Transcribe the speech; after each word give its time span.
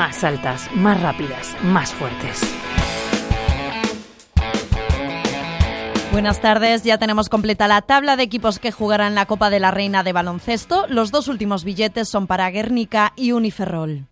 más 0.00 0.24
altas, 0.24 0.70
más 0.74 0.98
rápidas, 0.98 1.54
más 1.62 1.92
fuertes. 1.92 2.40
Buenas 6.10 6.40
tardes, 6.40 6.84
ya 6.84 6.96
tenemos 6.96 7.28
completa 7.28 7.68
la 7.68 7.82
tabla 7.82 8.16
de 8.16 8.22
equipos 8.22 8.58
que 8.58 8.72
jugarán 8.72 9.14
la 9.14 9.26
Copa 9.26 9.50
de 9.50 9.60
la 9.60 9.70
Reina 9.70 10.02
de 10.02 10.14
baloncesto. 10.14 10.86
Los 10.88 11.10
dos 11.10 11.28
últimos 11.28 11.64
billetes 11.64 12.08
son 12.08 12.26
para 12.26 12.50
Guernica 12.50 13.12
y 13.14 13.32
Uniferrol. 13.32 14.06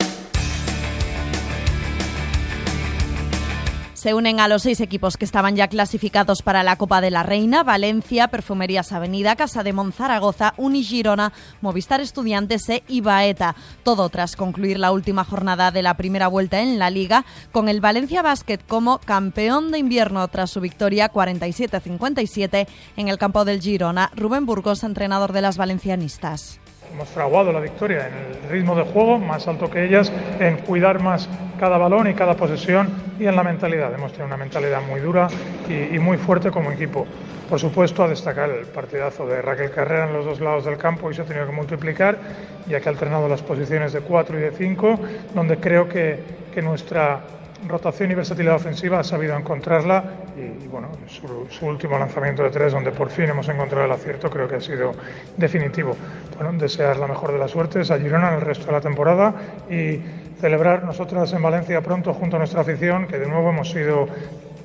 Se 3.98 4.14
unen 4.14 4.38
a 4.38 4.46
los 4.46 4.62
seis 4.62 4.80
equipos 4.80 5.16
que 5.16 5.24
estaban 5.24 5.56
ya 5.56 5.66
clasificados 5.66 6.42
para 6.42 6.62
la 6.62 6.76
Copa 6.76 7.00
de 7.00 7.10
la 7.10 7.24
Reina, 7.24 7.64
Valencia, 7.64 8.28
Perfumerías 8.28 8.92
Avenida, 8.92 9.34
Casa 9.34 9.64
de 9.64 9.72
Monzaragoza, 9.72 10.54
Unigirona, 10.56 11.32
Movistar 11.62 12.00
Estudiantes 12.00 12.68
e 12.68 12.84
Ibaeta. 12.86 13.56
Todo 13.82 14.08
tras 14.08 14.36
concluir 14.36 14.78
la 14.78 14.92
última 14.92 15.24
jornada 15.24 15.72
de 15.72 15.82
la 15.82 15.96
primera 15.96 16.28
vuelta 16.28 16.60
en 16.60 16.78
la 16.78 16.90
Liga, 16.90 17.24
con 17.50 17.68
el 17.68 17.80
Valencia 17.80 18.22
Basket 18.22 18.60
como 18.68 18.98
campeón 18.98 19.72
de 19.72 19.78
invierno 19.78 20.28
tras 20.28 20.52
su 20.52 20.60
victoria 20.60 21.12
47-57 21.12 22.68
en 22.96 23.08
el 23.08 23.18
campo 23.18 23.44
del 23.44 23.60
Girona. 23.60 24.12
Rubén 24.14 24.46
Burgos, 24.46 24.84
entrenador 24.84 25.32
de 25.32 25.40
las 25.40 25.56
valencianistas. 25.56 26.60
Hemos 26.92 27.08
fraguado 27.08 27.52
la 27.52 27.60
victoria 27.60 28.08
en 28.08 28.14
el 28.14 28.50
ritmo 28.50 28.74
de 28.74 28.82
juego, 28.82 29.18
más 29.18 29.46
alto 29.46 29.70
que 29.70 29.84
ellas, 29.84 30.12
en 30.40 30.56
cuidar 30.58 31.02
más 31.02 31.28
cada 31.58 31.76
balón 31.76 32.08
y 32.08 32.14
cada 32.14 32.34
posesión 32.34 32.88
y 33.18 33.26
en 33.26 33.36
la 33.36 33.42
mentalidad. 33.42 33.92
Hemos 33.92 34.12
tenido 34.12 34.26
una 34.26 34.36
mentalidad 34.36 34.80
muy 34.82 35.00
dura 35.00 35.28
y, 35.68 35.98
muy 35.98 36.16
fuerte 36.16 36.50
como 36.50 36.70
equipo. 36.72 37.06
Por 37.48 37.58
supuesto, 37.58 38.04
a 38.04 38.08
destacar 38.08 38.50
el 38.50 38.66
partidazo 38.66 39.26
de 39.26 39.42
Raquel 39.42 39.70
Carrera 39.70 40.06
en 40.06 40.12
los 40.12 40.24
dos 40.24 40.40
lados 40.40 40.64
del 40.64 40.76
campo 40.76 41.10
y 41.10 41.14
se 41.14 41.22
ha 41.22 41.24
tenido 41.24 41.46
que 41.46 41.52
multiplicar, 41.52 42.18
ya 42.66 42.80
que 42.80 42.88
ha 42.88 42.92
alternado 42.92 43.28
las 43.28 43.42
posiciones 43.42 43.92
de 43.92 44.00
4 44.00 44.38
y 44.38 44.42
de 44.42 44.50
5, 44.52 45.00
donde 45.34 45.56
creo 45.58 45.88
que, 45.88 46.20
que 46.54 46.62
nuestra 46.62 47.20
rotación 47.66 48.10
y 48.10 48.14
versatilidad 48.14 48.56
ofensiva 48.56 49.00
ha 49.00 49.04
sabido 49.04 49.36
encontrarla 49.36 50.04
y, 50.36 50.68
bueno, 50.68 50.88
su, 51.06 51.66
último 51.66 51.98
lanzamiento 51.98 52.42
de 52.42 52.50
tres 52.50 52.72
donde 52.72 52.92
por 52.92 53.10
fin 53.10 53.26
hemos 53.26 53.48
encontrado 53.48 53.84
el 53.84 53.92
acierto 53.92 54.30
creo 54.30 54.46
que 54.46 54.56
ha 54.56 54.60
sido 54.60 54.92
definitivo. 55.36 55.96
Bueno, 56.36 56.58
desear 56.58 56.96
la 56.98 57.06
mejor 57.06 57.32
de 57.32 57.38
las 57.38 57.50
suertes 57.50 57.90
a 57.90 57.98
Girona 57.98 58.28
en 58.28 58.34
el 58.34 58.40
resto 58.42 58.66
de 58.66 58.72
la 58.72 58.80
temporada 58.80 59.34
y 59.68 60.00
celebrar 60.40 60.84
nosotras 60.84 61.32
en 61.32 61.42
Valencia 61.42 61.80
pronto 61.80 62.14
junto 62.14 62.36
a 62.36 62.38
nuestra 62.38 62.60
afición 62.60 63.08
que 63.08 63.18
de 63.18 63.26
nuevo 63.26 63.50
hemos 63.50 63.70
sido 63.70 64.08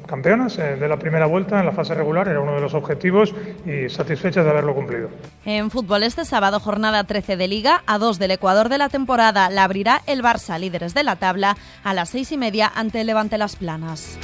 campeonas 0.05 0.57
eh, 0.59 0.75
de 0.75 0.87
la 0.87 0.97
primera 0.97 1.25
vuelta 1.25 1.59
en 1.59 1.65
la 1.65 1.71
fase 1.71 1.93
regular, 1.93 2.27
era 2.27 2.39
uno 2.39 2.55
de 2.55 2.61
los 2.61 2.73
objetivos 2.73 3.33
y 3.65 3.89
satisfechas 3.89 4.43
de 4.43 4.51
haberlo 4.51 4.73
cumplido. 4.75 5.09
En 5.45 5.71
fútbol 5.71 6.03
este 6.03 6.25
sábado, 6.25 6.59
jornada 6.59 7.03
13 7.03 7.37
de 7.37 7.47
Liga, 7.47 7.83
a 7.85 7.97
dos 7.97 8.19
del 8.19 8.31
Ecuador 8.31 8.69
de 8.69 8.77
la 8.77 8.89
temporada, 8.89 9.49
la 9.49 9.63
abrirá 9.63 10.01
el 10.07 10.23
Barça, 10.23 10.59
líderes 10.59 10.93
de 10.93 11.03
la 11.03 11.15
tabla, 11.15 11.57
a 11.83 11.93
las 11.93 12.09
seis 12.09 12.31
y 12.31 12.37
media 12.37 12.71
ante 12.73 13.01
el 13.01 13.07
Levante 13.07 13.37
Las 13.37 13.55
Planas. 13.55 14.17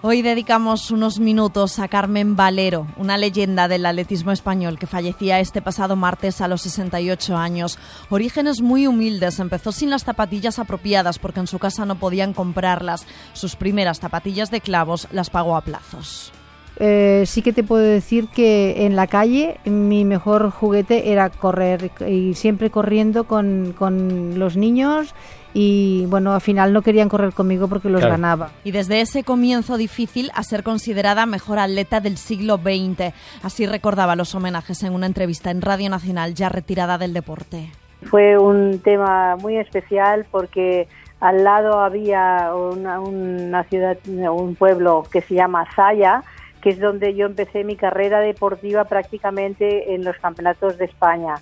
Hoy 0.00 0.22
dedicamos 0.22 0.92
unos 0.92 1.18
minutos 1.18 1.80
a 1.80 1.88
Carmen 1.88 2.36
Valero, 2.36 2.86
una 2.98 3.18
leyenda 3.18 3.66
del 3.66 3.84
atletismo 3.84 4.30
español 4.30 4.78
que 4.78 4.86
fallecía 4.86 5.40
este 5.40 5.60
pasado 5.60 5.96
martes 5.96 6.40
a 6.40 6.46
los 6.46 6.62
68 6.62 7.36
años. 7.36 7.80
Orígenes 8.08 8.60
muy 8.60 8.86
humildes, 8.86 9.40
empezó 9.40 9.72
sin 9.72 9.90
las 9.90 10.04
zapatillas 10.04 10.60
apropiadas 10.60 11.18
porque 11.18 11.40
en 11.40 11.48
su 11.48 11.58
casa 11.58 11.84
no 11.84 11.96
podían 11.96 12.32
comprarlas. 12.32 13.08
Sus 13.32 13.56
primeras 13.56 13.98
zapatillas 13.98 14.52
de 14.52 14.60
clavos 14.60 15.08
las 15.10 15.30
pagó 15.30 15.56
a 15.56 15.62
plazos. 15.62 16.32
Eh, 16.80 17.24
sí 17.26 17.42
que 17.42 17.52
te 17.52 17.64
puedo 17.64 17.82
decir 17.82 18.28
que 18.28 18.86
en 18.86 18.94
la 18.94 19.08
calle 19.08 19.58
mi 19.64 20.04
mejor 20.04 20.50
juguete 20.50 21.10
era 21.10 21.28
correr 21.28 21.90
y 22.06 22.34
siempre 22.34 22.70
corriendo 22.70 23.24
con, 23.24 23.74
con 23.76 24.38
los 24.38 24.56
niños 24.56 25.14
y 25.54 26.06
bueno, 26.06 26.34
al 26.34 26.40
final 26.40 26.72
no 26.72 26.82
querían 26.82 27.08
correr 27.08 27.32
conmigo 27.32 27.66
porque 27.68 27.88
los 27.88 28.02
ganaba. 28.02 28.50
Y 28.62 28.70
desde 28.70 29.00
ese 29.00 29.24
comienzo 29.24 29.76
difícil 29.76 30.30
a 30.34 30.42
ser 30.42 30.62
considerada 30.62 31.26
mejor 31.26 31.58
atleta 31.58 32.00
del 32.00 32.16
siglo 32.16 32.58
XX. 32.58 33.12
Así 33.42 33.66
recordaba 33.66 34.14
los 34.14 34.34
homenajes 34.34 34.82
en 34.82 34.94
una 34.94 35.06
entrevista 35.06 35.50
en 35.50 35.62
Radio 35.62 35.90
Nacional 35.90 36.34
ya 36.34 36.48
retirada 36.48 36.98
del 36.98 37.12
deporte. 37.12 37.70
Fue 38.04 38.38
un 38.38 38.78
tema 38.78 39.36
muy 39.36 39.56
especial 39.56 40.26
porque 40.30 40.86
al 41.18 41.42
lado 41.42 41.80
había 41.80 42.52
una, 42.54 43.00
una 43.00 43.64
ciudad, 43.64 43.98
un 44.06 44.54
pueblo 44.54 45.04
que 45.10 45.22
se 45.22 45.34
llama 45.34 45.66
Zaya, 45.74 46.22
es 46.68 46.78
donde 46.78 47.14
yo 47.14 47.26
empecé 47.26 47.64
mi 47.64 47.76
carrera 47.76 48.20
deportiva 48.20 48.84
prácticamente 48.84 49.94
en 49.94 50.04
los 50.04 50.16
campeonatos 50.18 50.78
de 50.78 50.86
España. 50.86 51.34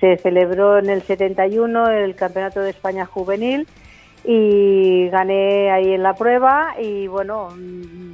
Se 0.00 0.16
celebró 0.16 0.78
en 0.78 0.90
el 0.90 1.02
71 1.02 1.90
el 1.90 2.14
Campeonato 2.14 2.60
de 2.60 2.70
España 2.70 3.06
Juvenil 3.06 3.66
y 4.24 5.08
gané 5.10 5.70
ahí 5.70 5.92
en 5.92 6.02
la 6.02 6.14
prueba 6.14 6.74
y 6.80 7.06
bueno, 7.06 7.48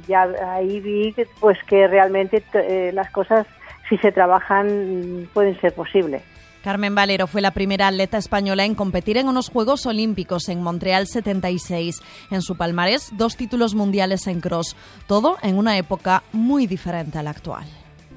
ya 0.07 0.23
ahí 0.53 0.79
vi 0.79 1.15
pues 1.39 1.57
que 1.63 1.87
realmente 1.87 2.43
eh, 2.53 2.91
las 2.93 3.09
cosas 3.11 3.47
si 3.89 3.97
se 3.97 4.11
trabajan 4.11 5.27
pueden 5.33 5.59
ser 5.59 5.73
posibles. 5.73 6.21
Carmen 6.63 6.93
Valero 6.93 7.25
fue 7.25 7.41
la 7.41 7.51
primera 7.51 7.87
atleta 7.87 8.17
española 8.19 8.65
en 8.65 8.75
competir 8.75 9.17
en 9.17 9.27
unos 9.27 9.49
Juegos 9.49 9.87
Olímpicos 9.87 10.47
en 10.47 10.61
Montreal 10.61 11.07
76. 11.07 11.99
En 12.29 12.41
su 12.43 12.55
palmarés, 12.55 13.09
dos 13.17 13.35
títulos 13.35 13.73
mundiales 13.73 14.27
en 14.27 14.41
cross, 14.41 14.75
todo 15.07 15.37
en 15.41 15.57
una 15.57 15.77
época 15.77 16.23
muy 16.31 16.67
diferente 16.67 17.17
a 17.17 17.23
la 17.23 17.31
actual. 17.31 17.65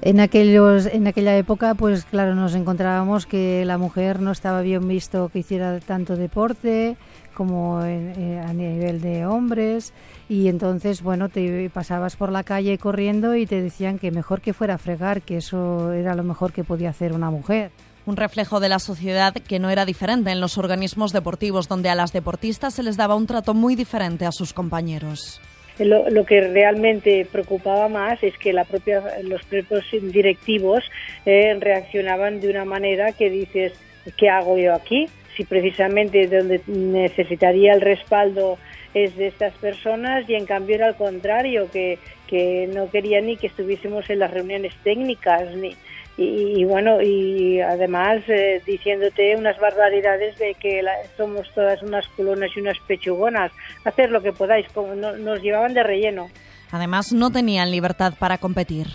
En, 0.01 0.19
aquellos, 0.19 0.85
en 0.85 1.07
aquella 1.07 1.35
época, 1.37 1.73
pues 1.73 2.05
claro, 2.05 2.35
nos 2.35 2.53
encontrábamos 2.53 3.25
que 3.25 3.65
la 3.65 3.79
mujer 3.79 4.21
no 4.21 4.31
estaba 4.31 4.61
bien 4.61 4.87
visto 4.87 5.29
que 5.29 5.39
hiciera 5.39 5.79
tanto 5.79 6.15
deporte 6.15 6.97
como 7.33 7.81
eh, 7.83 8.39
a 8.45 8.53
nivel 8.53 9.01
de 9.01 9.25
hombres 9.25 9.93
y 10.29 10.49
entonces, 10.49 11.01
bueno, 11.01 11.29
te 11.29 11.69
pasabas 11.71 12.15
por 12.15 12.31
la 12.31 12.43
calle 12.43 12.77
corriendo 12.77 13.35
y 13.35 13.47
te 13.47 13.61
decían 13.61 13.97
que 13.97 14.11
mejor 14.11 14.41
que 14.41 14.53
fuera 14.53 14.75
a 14.75 14.77
fregar, 14.77 15.23
que 15.23 15.37
eso 15.37 15.91
era 15.93 16.13
lo 16.13 16.23
mejor 16.23 16.53
que 16.53 16.63
podía 16.63 16.91
hacer 16.91 17.11
una 17.11 17.31
mujer 17.31 17.71
un 18.05 18.17
reflejo 18.17 18.59
de 18.59 18.69
la 18.69 18.79
sociedad 18.79 19.33
que 19.33 19.59
no 19.59 19.69
era 19.69 19.85
diferente 19.85 20.31
en 20.31 20.39
los 20.39 20.57
organismos 20.57 21.11
deportivos, 21.11 21.67
donde 21.67 21.89
a 21.89 21.95
las 21.95 22.13
deportistas 22.13 22.73
se 22.73 22.83
les 22.83 22.97
daba 22.97 23.15
un 23.15 23.27
trato 23.27 23.53
muy 23.53 23.75
diferente 23.75 24.25
a 24.25 24.31
sus 24.31 24.53
compañeros. 24.53 25.41
Lo, 25.77 26.25
que 26.25 26.39
realmente 26.39 27.27
preocupaba 27.29 27.89
más 27.89 28.23
es 28.23 28.37
que 28.37 28.53
la 28.53 28.63
propia, 28.63 29.03
los 29.23 29.43
propios 29.43 29.83
directivos 29.91 30.83
eh, 31.25 31.53
reaccionaban 31.59 32.39
de 32.39 32.49
una 32.49 32.63
manera 32.63 33.11
que 33.11 33.29
dices, 33.29 33.73
¿qué 34.17 34.29
hago 34.29 34.57
yo 34.57 34.73
aquí? 34.73 35.07
Si 35.35 35.43
precisamente 35.43 36.27
donde 36.27 36.61
necesitaría 36.67 37.73
el 37.73 37.81
respaldo 37.81 38.57
es 38.93 39.17
de 39.17 39.27
estas 39.27 39.53
personas 39.55 40.29
y 40.29 40.35
en 40.35 40.45
cambio 40.45 40.75
era 40.75 40.87
al 40.87 40.95
contrario, 40.95 41.69
que, 41.69 41.99
que 42.27 42.69
no 42.73 42.89
querían 42.89 43.25
ni 43.25 43.35
que 43.35 43.47
estuviésemos 43.47 44.09
en 44.09 44.19
las 44.19 44.31
reuniones 44.31 44.73
técnicas, 44.81 45.53
ni, 45.57 45.75
y, 46.17 46.63
bueno, 46.63 47.01
y 47.01 47.59
además 47.59 48.21
eh, 48.27 48.61
diciéndote 48.65 49.35
unas 49.35 49.59
barbaridades 49.59 50.37
de 50.37 50.53
que 50.53 50.81
somos 51.17 51.51
todas 51.53 51.81
unas 51.83 52.07
culonas 52.09 52.51
y 52.55 52.61
unas 52.61 52.79
pechugonas, 52.87 53.51
hacer 53.83 54.11
lo 54.11 54.21
que 54.21 54.31
podáis, 54.31 54.67
como 54.69 54.95
nos 54.95 55.41
llevaban 55.41 55.73
de 55.73 55.83
relleno. 55.83 56.29
Además, 56.71 57.11
no 57.11 57.31
tenían 57.31 57.69
libertad 57.69 58.13
para 58.17 58.37
competir. 58.37 58.87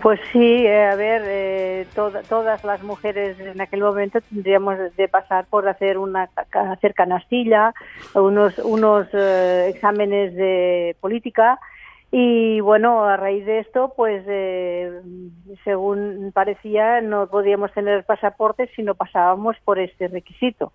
Pues 0.00 0.18
sí, 0.32 0.66
eh, 0.66 0.84
a 0.84 0.96
ver, 0.96 1.22
eh, 1.26 1.86
todas 1.94 2.64
las 2.64 2.82
mujeres 2.82 3.38
en 3.38 3.60
aquel 3.60 3.82
momento 3.82 4.20
tendríamos 4.22 4.76
de 4.96 5.08
pasar 5.08 5.44
por 5.46 5.68
hacer 5.68 5.98
una 5.98 6.28
hacer 6.52 6.94
canastilla, 6.94 7.72
unos 8.14 8.58
unos 8.58 9.06
exámenes 9.14 10.34
de 10.34 10.96
política 11.00 11.60
y 12.14 12.60
bueno, 12.60 13.04
a 13.04 13.16
raíz 13.16 13.46
de 13.46 13.60
esto, 13.60 13.94
pues 13.96 14.22
eh, 14.28 15.00
según 15.64 16.30
parecía, 16.34 17.00
no 17.00 17.26
podíamos 17.26 17.72
tener 17.72 18.04
pasaporte 18.04 18.68
si 18.76 18.82
no 18.82 18.94
pasábamos 18.94 19.56
por 19.64 19.78
este 19.78 20.08
requisito. 20.08 20.74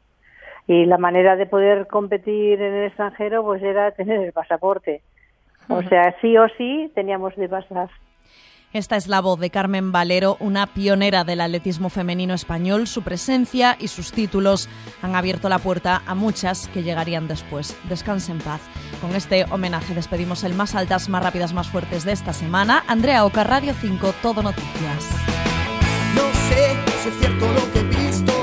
Y 0.65 0.85
la 0.85 0.97
manera 0.97 1.35
de 1.35 1.45
poder 1.45 1.85
competir 1.85 2.59
en 2.59 2.73
el 2.73 2.87
extranjero, 2.87 3.43
pues 3.43 3.61
era 3.61 3.91
tener 3.91 4.19
el 4.19 4.33
pasaporte. 4.33 5.03
O 5.69 5.83
sea, 5.83 6.15
sí 6.21 6.35
o 6.37 6.47
sí 6.57 6.91
teníamos 6.95 7.35
de 7.35 7.47
pasar. 7.47 7.89
Esta 8.73 8.97
es 8.97 9.07
la 9.07 9.21
voz 9.21 9.39
de 9.39 9.49
Carmen 9.49 9.93
Valero, 9.93 10.35
una 10.41 10.67
pionera 10.67 11.23
del 11.23 11.39
atletismo 11.39 11.89
femenino 11.89 12.33
español. 12.33 12.85
Su 12.85 13.01
presencia 13.01 13.77
y 13.79 13.87
sus 13.87 14.11
títulos 14.11 14.67
han 15.01 15.15
abierto 15.15 15.47
la 15.47 15.59
puerta 15.59 16.03
a 16.05 16.15
muchas 16.15 16.67
que 16.67 16.83
llegarían 16.83 17.29
después. 17.29 17.75
Descanse 17.87 18.33
en 18.33 18.39
paz. 18.39 18.59
Con 19.01 19.15
este 19.15 19.45
homenaje 19.51 19.95
despedimos 19.95 20.43
el 20.43 20.53
más 20.53 20.75
altas, 20.75 21.07
más 21.07 21.23
rápidas, 21.23 21.53
más 21.53 21.69
fuertes 21.69 22.03
de 22.03 22.11
esta 22.11 22.33
semana. 22.33 22.83
Andrea 22.87 23.25
Oca, 23.25 23.45
Radio 23.45 23.73
5, 23.79 24.13
Todo 24.21 24.43
Noticias. 24.43 25.05
No 26.13 26.23
sé 26.49 26.75
si 27.03 27.09
es 27.09 27.19
cierto 27.19 27.51
lo 27.53 27.71
que 27.71 27.79
he 27.79 27.83
visto, 27.83 28.33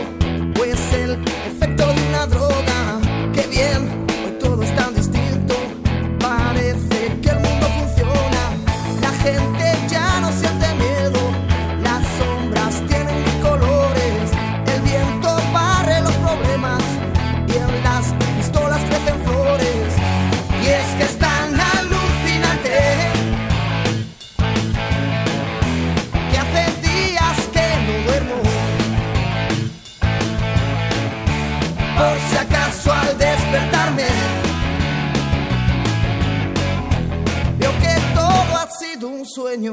sueño. 39.34 39.72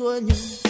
Sido 0.00 0.18
un 0.18 0.26
sueño. 0.26 0.69